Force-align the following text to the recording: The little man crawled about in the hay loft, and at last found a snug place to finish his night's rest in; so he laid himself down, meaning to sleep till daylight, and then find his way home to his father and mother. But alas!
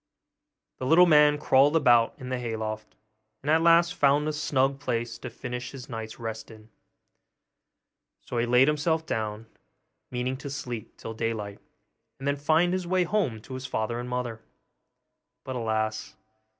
The 0.79 0.87
little 0.87 1.05
man 1.05 1.37
crawled 1.37 1.75
about 1.75 2.15
in 2.17 2.29
the 2.29 2.39
hay 2.39 2.55
loft, 2.55 2.95
and 3.43 3.51
at 3.51 3.61
last 3.61 3.93
found 3.93 4.27
a 4.27 4.33
snug 4.33 4.79
place 4.79 5.19
to 5.19 5.29
finish 5.29 5.69
his 5.69 5.89
night's 5.89 6.17
rest 6.17 6.49
in; 6.49 6.69
so 8.25 8.39
he 8.39 8.47
laid 8.47 8.67
himself 8.67 9.05
down, 9.05 9.45
meaning 10.09 10.37
to 10.37 10.49
sleep 10.49 10.97
till 10.97 11.13
daylight, 11.13 11.59
and 12.17 12.27
then 12.27 12.35
find 12.35 12.73
his 12.73 12.87
way 12.87 13.03
home 13.03 13.39
to 13.41 13.53
his 13.53 13.67
father 13.67 13.99
and 13.99 14.09
mother. 14.09 14.41
But 15.43 15.55
alas! 15.55 16.15